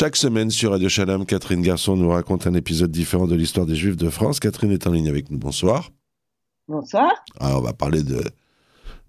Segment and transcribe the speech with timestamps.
[0.00, 3.74] Chaque semaine sur Radio Shalom, Catherine Garçon nous raconte un épisode différent de l'histoire des
[3.74, 4.38] Juifs de France.
[4.38, 5.38] Catherine est en ligne avec nous.
[5.38, 5.90] Bonsoir.
[6.68, 7.10] Bonsoir.
[7.40, 8.22] Alors, on va parler de,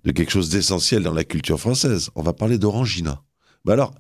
[0.04, 2.10] de quelque chose d'essentiel dans la culture française.
[2.15, 3.21] On va parler d'Orangina.
[3.65, 3.94] Bah alors,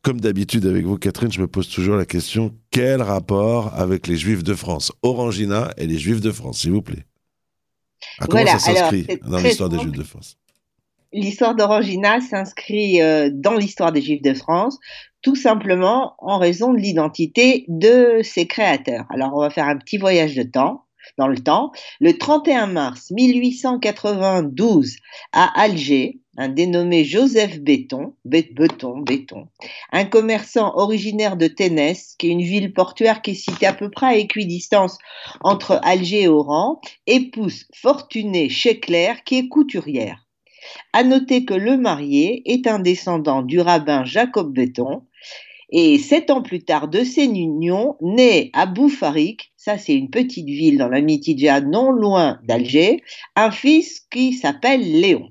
[0.00, 4.16] comme d'habitude avec vous, Catherine, je me pose toujours la question quel rapport avec les
[4.16, 4.92] Juifs de France?
[5.02, 7.04] Orangina et les Juifs de France, s'il vous plaît.
[8.18, 9.78] À comment Voilà, ça s'inscrit dans l'histoire des.
[9.78, 10.38] Juifs de France?
[11.12, 14.78] L'histoire d'Orangina s'inscrit euh, dans l'histoire des Juifs de France,
[15.22, 19.06] tout simplement en raison de l'identité de ses créateurs.
[19.10, 20.84] Alors, on va faire un petit voyage de temps,
[21.18, 21.72] dans le temps.
[22.00, 24.96] Le 31 mars 1892,
[25.32, 29.48] à Alger, un dénommé Joseph Béton, Bé- Beton, Béton,
[29.92, 33.90] un commerçant originaire de Ténès, qui est une ville portuaire qui est située à peu
[33.90, 34.96] près à équidistance
[35.40, 40.24] entre Alger et Oran, épouse Fortunée Checler, qui est couturière.
[40.92, 45.02] À noter que le marié est un descendant du rabbin Jacob Béton,
[45.70, 50.46] et sept ans plus tard de cette union, naît à Boufarik, ça c'est une petite
[50.46, 53.02] ville dans la Mitidja non loin d'Alger,
[53.36, 55.30] un fils qui s'appelle Léon.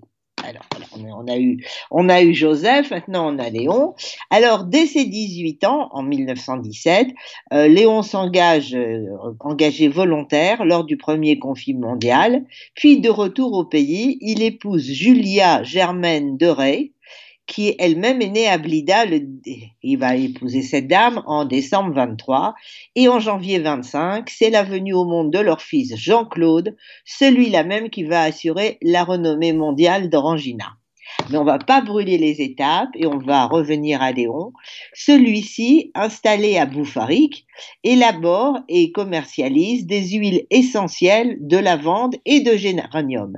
[1.08, 3.94] On a- eu, on a eu Joseph, maintenant on a Léon.
[4.30, 7.08] Alors, dès ses 18 ans, en 1917,
[7.54, 9.06] euh, Léon s'engage, euh,
[9.40, 12.46] engagé volontaire lors du premier conflit mondial.
[12.76, 16.92] Puis, de retour au pays, il épouse Julia Germaine de Rey,
[17.48, 19.06] qui elle-même est née à Blida.
[19.82, 22.54] Il va épouser cette dame en décembre 23.
[22.96, 27.90] Et en janvier 25, c'est la venue au monde de leur fils Jean-Claude, celui-là même
[27.90, 30.79] qui va assurer la renommée mondiale d'Orangina.
[31.30, 34.54] Mais on va pas brûler les étapes et on va revenir à Léon.
[34.94, 37.46] Celui-ci, installé à Boufarik,
[37.84, 43.38] élabore et commercialise des huiles essentielles de lavande et de géranium.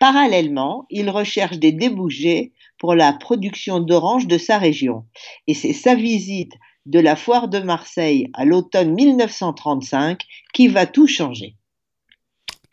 [0.00, 5.04] Parallèlement, il recherche des débouchés pour la production d'oranges de sa région.
[5.46, 6.54] Et c'est sa visite
[6.86, 10.22] de la foire de Marseille à l'automne 1935
[10.54, 11.56] qui va tout changer.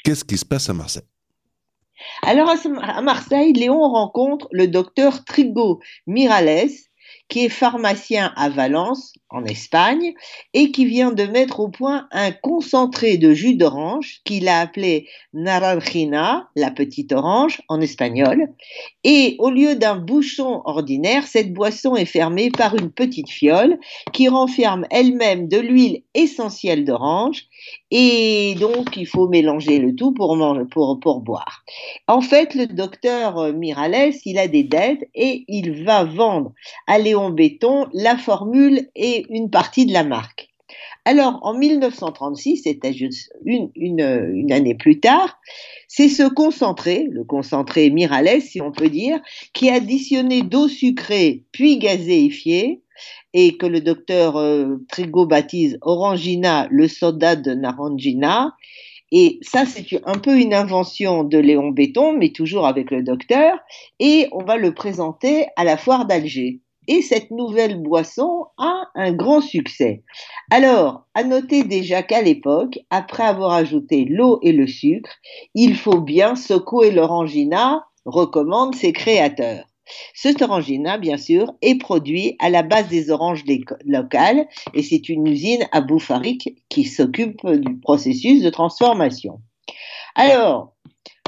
[0.04, 1.04] Qu'est-ce qui se passe à Marseille?
[2.22, 2.50] Alors
[2.82, 6.70] à Marseille, Léon rencontre le docteur Trigo Mirales,
[7.28, 10.14] qui est pharmacien à Valence, en Espagne,
[10.54, 15.08] et qui vient de mettre au point un concentré de jus d'orange qu'il a appelé
[15.34, 18.48] naranjina, la petite orange, en espagnol.
[19.04, 23.78] Et au lieu d'un bouchon ordinaire, cette boisson est fermée par une petite fiole
[24.14, 27.46] qui renferme elle-même de l'huile essentielle d'orange.
[27.92, 31.64] Et donc, il faut mélanger le tout pour, manger, pour, boire.
[32.08, 36.54] En fait, le docteur Mirales, il a des dettes et il va vendre
[36.86, 40.50] à Léon Béton la formule et une partie de la marque.
[41.06, 45.40] Alors, en 1936, c'était juste une, année plus tard,
[45.88, 49.22] c'est ce concentré, le concentré Mirales, si on peut dire,
[49.54, 52.82] qui additionné d'eau sucrée puis gazéifiée
[53.34, 58.54] et que le docteur euh, Trigo baptise Orangina, le soda de Narangina.
[59.14, 63.58] Et ça, c'est un peu une invention de Léon Béton, mais toujours avec le docteur.
[64.00, 66.60] Et on va le présenter à la foire d'Alger.
[66.88, 70.04] Et cette nouvelle boisson a un grand succès.
[70.52, 75.12] Alors, à noter déjà qu'à l'époque, après avoir ajouté l'eau et le sucre,
[75.54, 79.66] il faut bien secouer l'orangina, recommandent ses créateurs.
[80.14, 83.44] Ce orangina, bien sûr, est produit à la base des oranges
[83.86, 89.40] locales et c'est une usine à Boufarik qui s'occupe du processus de transformation.
[90.16, 90.74] Alors,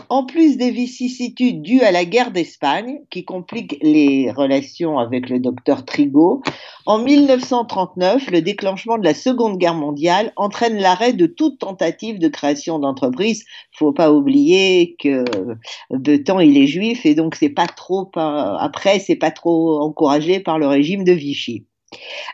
[0.09, 5.40] en plus des vicissitudes dues à la guerre d'Espagne, qui compliquent les relations avec le
[5.40, 6.42] docteur Trigo,
[6.86, 12.28] en 1939, le déclenchement de la Seconde Guerre mondiale entraîne l'arrêt de toute tentative de
[12.28, 13.46] création d'entreprise.
[13.72, 15.24] Faut pas oublier que
[15.92, 20.40] de temps il est juif et donc c'est pas trop après c'est pas trop encouragé
[20.40, 21.66] par le régime de Vichy.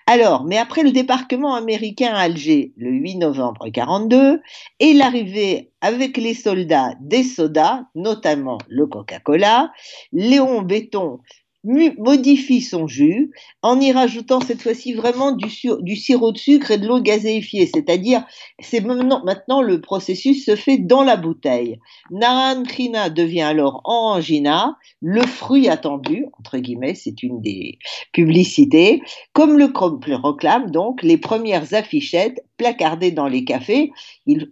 [0.08, 4.42] Alors, mais après le débarquement américain à Alger le 8 novembre 42
[4.80, 9.72] et l'arrivée avec les soldats des sodas, notamment le Coca-Cola,
[10.12, 11.20] Léon Béton
[11.66, 13.32] modifie son jus
[13.62, 18.24] en y rajoutant cette fois-ci vraiment du, sirop de sucre et de l'eau gazéifiée, c'est-à-dire
[18.60, 21.80] c'est maintenant, maintenant le processus se fait dans la bouteille.
[22.12, 27.80] Naranjina devient alors orangina, le fruit attendu, entre guillemets, c'est une des
[28.14, 29.02] publicités,
[29.34, 33.92] comme le, le proclament donc les premières affichettes placardées dans les cafés.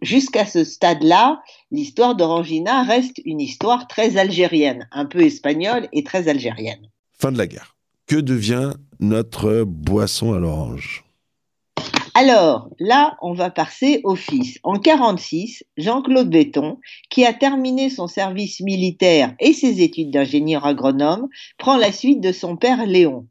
[0.02, 1.42] Jusqu'à ce stade-là,
[1.72, 6.90] l'histoire d'Orangina reste une histoire très algérienne, un peu espagnole et très algérienne.
[7.24, 7.78] Fin de la guerre.
[8.06, 11.06] Que devient notre boisson à l'orange?
[12.16, 14.60] Alors, là, on va passer au fils.
[14.64, 16.80] En 46, Jean-Claude Béton,
[17.10, 22.34] qui a terminé son service militaire et ses études d'ingénieur agronome, prend la suite de
[22.34, 23.26] son père Léon.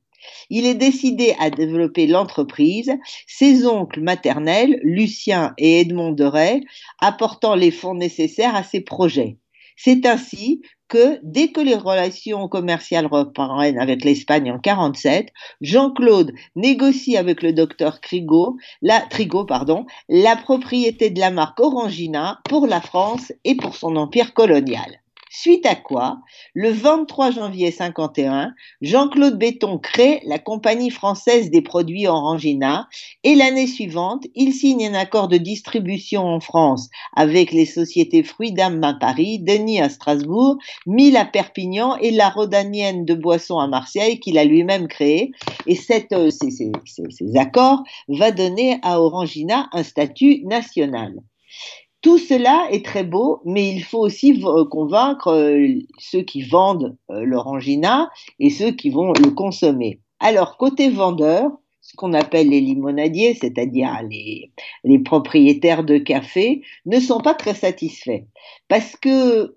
[0.49, 2.97] il est décidé à développer l'entreprise,
[3.27, 6.65] ses oncles maternels, Lucien et Edmond de Ray,
[6.99, 9.37] apportant les fonds nécessaires à ses projets.
[9.77, 10.63] C'est ainsi
[10.93, 15.31] que dès que les relations commerciales reprennent avec l'Espagne en 47,
[15.63, 19.47] Jean-Claude négocie avec le docteur Trigo la, Trigo,
[20.11, 25.02] la propriété de la marque Orangina pour la France et pour son empire colonial.
[25.35, 26.19] Suite à quoi,
[26.53, 28.53] le 23 janvier 51,
[28.83, 32.87] Jean-Claude Béton crée la Compagnie française des produits Orangina
[33.25, 38.85] et l'année suivante, il signe un accord de distribution en France avec les sociétés Fruidam
[38.85, 44.21] à Paris, Denis à Strasbourg, Mille à Perpignan et la Rodanienne de Boisson à Marseille
[44.21, 45.33] qu'il a lui-même créé.
[45.67, 45.79] Et
[46.13, 51.15] euh, ces accords va donner à Orangina un statut national.
[52.03, 55.69] Tout cela est très beau, mais il faut aussi convaincre euh,
[55.99, 58.11] ceux qui vendent euh, l'orangina
[58.41, 60.01] et ceux qui vont le consommer.
[60.19, 67.21] Alors, côté vendeur, ce qu'on appelle les limonadiers, c'est-à-dire les, propriétaires de café, ne sont
[67.21, 68.25] pas très satisfaits
[68.67, 69.57] parce que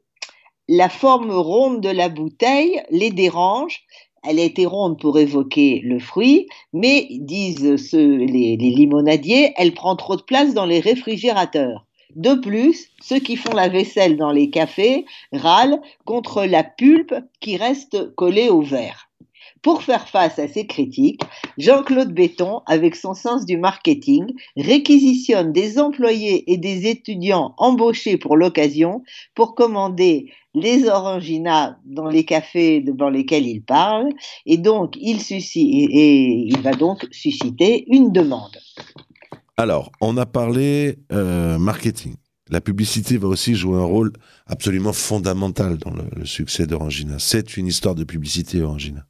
[0.68, 3.82] la forme ronde de la bouteille les dérange.
[4.28, 10.16] Elle a été ronde pour évoquer le fruit, mais disent les limonadiers, elle prend trop
[10.16, 11.86] de place dans les réfrigérateurs.
[12.16, 17.58] De plus, ceux qui font la vaisselle dans les cafés râlent contre la pulpe qui
[17.58, 19.10] reste collée au verre.
[19.62, 21.24] Pour faire face à ces critiques,
[21.58, 28.38] Jean-Claude Béton, avec son sens du marketing, réquisitionne des employés et des étudiants embauchés pour
[28.38, 29.02] l'occasion
[29.34, 34.10] pour commander les oranginas dans les cafés dans lesquels il parle,
[34.46, 38.58] et donc il, et il va donc susciter une demande.
[39.58, 42.16] Alors, on a parlé euh, marketing.
[42.50, 44.12] La publicité va aussi jouer un rôle
[44.48, 47.20] absolument fondamental dans le, succès d'Orangina.
[47.20, 49.06] C'est une histoire de publicité, Orangina.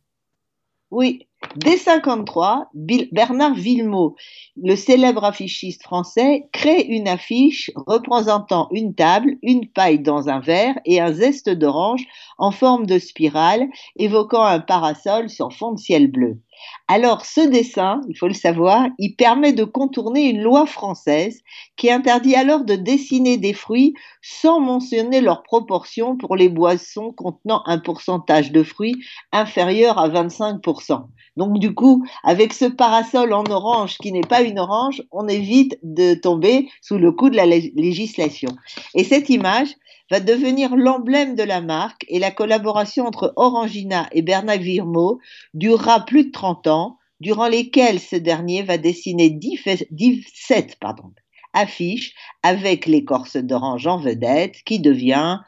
[0.92, 1.28] Oui,
[1.58, 2.70] dès 53,
[3.12, 4.16] Bernard Villemot,
[4.56, 10.76] le célèbre affichiste français, crée une affiche représentant une table, une paille dans un verre
[10.86, 12.06] et un zeste d'orange
[12.38, 13.68] en forme de spirale,
[13.98, 16.40] évoquant un parasol sur fond de ciel bleu.
[16.88, 21.42] Alors, ce dessin, il faut le savoir, il permet de contourner une loi française
[21.78, 27.64] qui interdit alors de dessiner des fruits sans mentionner leur proportion pour les boissons contenant
[27.66, 28.96] un pourcentage de fruits
[29.32, 31.08] inférieur à 25%.
[31.38, 35.78] Donc, du coup, avec ce parasol en orange qui n'est pas une orange, on évite
[35.84, 38.50] de tomber sous le coup de la législation.
[38.94, 39.76] Et cette image,
[40.12, 45.20] va devenir l'emblème de la marque et la collaboration entre Orangina et Bernard Virmo
[45.54, 51.12] durera plus de 30 ans, durant lesquels ce dernier va dessiner 17 pardon,
[51.54, 52.14] affiches
[52.44, 55.40] avec l'écorce d'orange en vedette qui devient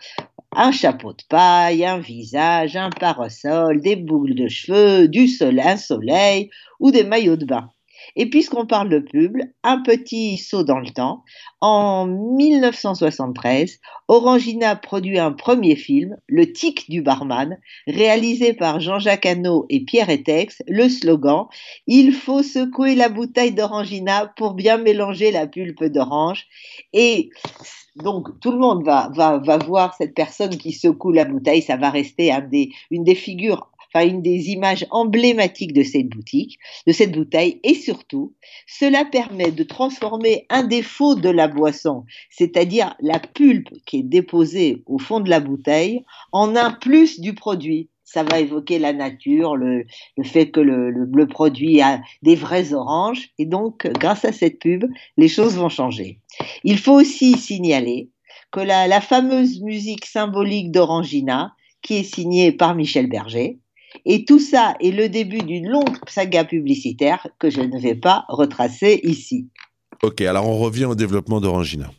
[0.56, 5.78] un chapeau de paille, un visage, un parasol, des boucles de cheveux, du soleil, un
[5.78, 6.50] soleil
[6.80, 7.70] ou des maillots de bain.
[8.16, 11.24] Et puisqu'on parle de pub, un petit saut dans le temps.
[11.62, 17.58] En 1973, Orangina produit un premier film, Le Tic du barman,
[17.88, 20.62] réalisé par Jean-Jacques Hano et Pierre Etex.
[20.68, 21.46] Le slogan
[21.88, 26.46] Il faut secouer la bouteille d'Orangina pour bien mélanger la pulpe d'orange.
[26.94, 27.30] Et
[28.04, 31.78] donc tout le monde va, va, va, voir cette personne qui secoue la bouteille, ça
[31.78, 32.32] va rester
[32.92, 33.72] une des figures
[34.06, 38.34] une des images emblématiques de cette boutique, de cette bouteille, et surtout,
[38.68, 44.84] cela permet de transformer un défaut de la boisson, c'est-à-dire la pulpe qui est déposée
[44.86, 47.90] au fond de la bouteille, en un plus du produit.
[48.04, 49.86] Ça va évoquer la nature, le,
[50.24, 54.86] fait que le, produit a des vrais oranges, et donc, grâce à cette pub,
[55.18, 56.22] les choses vont changer.
[56.64, 58.10] Il faut aussi signaler
[58.52, 63.60] que la fameuse musique symbolique d'Orangina, qui est signée par Michel Berger,
[64.08, 68.26] et tout ça est le début d'une longue saga publicitaire que je ne vais pas
[68.30, 69.50] retracer ici.
[70.02, 71.92] Ok, alors on revient au développement d'Orangina.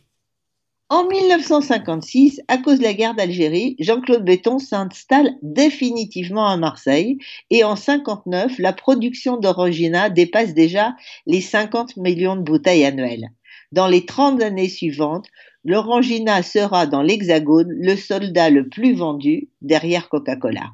[0.91, 7.19] En 1956, à cause de la guerre d'Algérie, Jean-Claude Béton s'installe définitivement à Marseille
[7.51, 10.95] et en 59, la production d'Orangina dépasse déjà
[11.27, 13.29] les 50 millions de bouteilles annuelles.
[13.71, 15.27] Dans les 30 années suivantes,
[15.63, 20.71] l'Orangina sera dans l'Hexagone le soldat le plus vendu derrière Coca-Cola.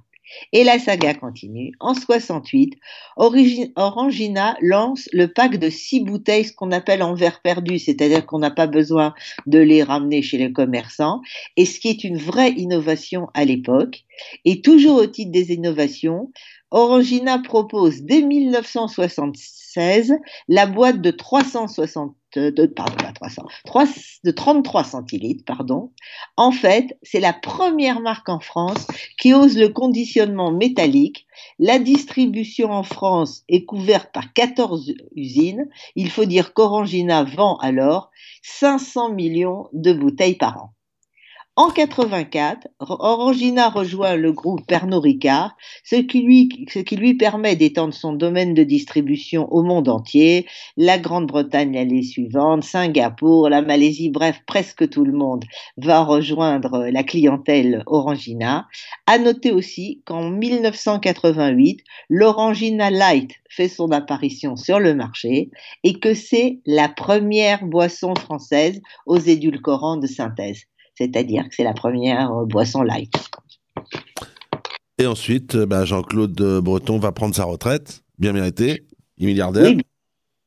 [0.51, 1.73] Et la saga continue.
[1.79, 2.73] En 68,
[3.17, 8.39] Orangina lance le pack de six bouteilles, ce qu'on appelle en verre perdu, c'est-à-dire qu'on
[8.39, 9.13] n'a pas besoin
[9.45, 11.21] de les ramener chez les commerçants,
[11.57, 14.03] et ce qui est une vraie innovation à l'époque.
[14.45, 16.31] Et toujours au titre des innovations,
[16.71, 20.13] Orangina propose dès 1976
[20.47, 23.85] la boîte de 360 de, pardon, 300, 3,
[24.23, 25.91] de 33 centilitres, pardon.
[26.37, 28.87] En fait, c'est la première marque en France
[29.19, 31.25] qui ose le conditionnement métallique.
[31.59, 35.67] La distribution en France est couverte par 14 usines.
[35.95, 38.11] Il faut dire qu'Orangina vend alors
[38.43, 40.74] 500 millions de bouteilles par an.
[41.57, 47.55] En 84, Orangina rejoint le groupe Pernod Ricard, ce qui lui, ce qui lui permet
[47.55, 50.47] d'étendre son domaine de distribution au monde entier.
[50.75, 55.45] La Grande-Bretagne l'année suivante, Singapour, la Malaisie, bref, presque tout le monde
[55.77, 58.67] va rejoindre la clientèle Orangina.
[59.07, 65.51] À noter aussi qu'en 1988, l'Orangina Light fait son apparition sur le marché
[65.85, 70.65] et que c'est la première boisson française aux édulcorants de synthèse
[70.97, 73.13] c'est-à-dire que c'est la première euh, boisson light.
[74.97, 78.85] Et ensuite, euh, bah, Jean-Claude Breton va prendre sa retraite, bien méritée,
[79.17, 79.71] il est milliardaire.
[79.71, 79.81] Oui,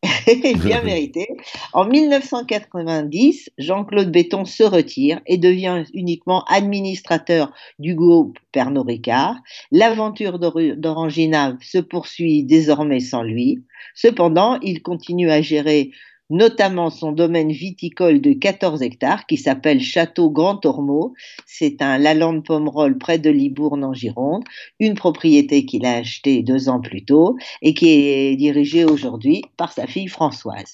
[0.63, 1.27] bien mérité.
[1.73, 9.37] En 1990, Jean-Claude Béton se retire et devient uniquement administrateur du groupe Pernod Ricard.
[9.73, 13.65] L'aventure d'Orangina se poursuit désormais sans lui.
[13.95, 15.91] Cependant, il continue à gérer
[16.31, 21.15] notamment son domaine viticole de 14 hectares qui s'appelle Château Grand Ormeau.
[21.47, 24.45] C'est un Lalande Pomerol près de Libourne en Gironde,
[24.79, 29.73] une propriété qu'il a achetée deux ans plus tôt et qui est dirigée aujourd'hui par
[29.73, 30.73] sa fille Françoise.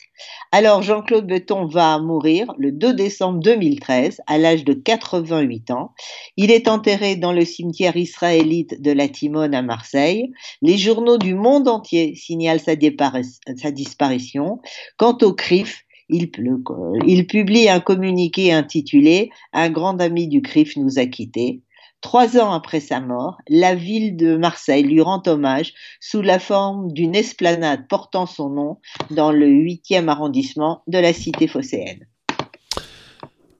[0.53, 5.93] Alors Jean-Claude Beton va mourir le 2 décembre 2013 à l'âge de 88 ans.
[6.37, 10.33] Il est enterré dans le cimetière israélite de la Timone à Marseille.
[10.63, 14.61] Les journaux du monde entier signalent sa, disparition.
[14.97, 21.05] Quant au CRIF, il, publie un communiqué intitulé Un grand ami du CRIF nous a
[21.05, 21.61] quittés.
[22.01, 26.93] Trois ans après sa mort, la ville de Marseille lui rend hommage sous la forme
[26.93, 28.79] d'une esplanade portant son nom
[29.11, 32.07] dans le 8e arrondissement de la cité phocéenne.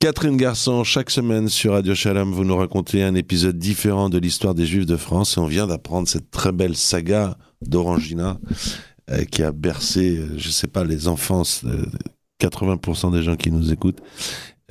[0.01, 4.55] Catherine Garçon, chaque semaine sur Radio Shalom, vous nous racontez un épisode différent de l'histoire
[4.55, 8.39] des Juifs de France et on vient d'apprendre cette très belle saga d'Orangina
[9.11, 11.43] euh, qui a bercé, euh, je ne sais pas, les enfants,
[12.41, 14.01] 80% des gens qui nous écoutent.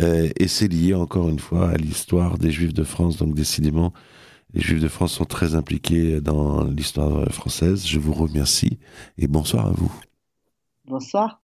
[0.01, 3.17] Euh, et c'est lié encore une fois à l'histoire des Juifs de France.
[3.17, 3.93] Donc décidément,
[4.53, 7.85] les Juifs de France sont très impliqués dans l'histoire française.
[7.85, 8.79] Je vous remercie
[9.17, 9.93] et bonsoir à vous.
[10.85, 11.41] Bonsoir.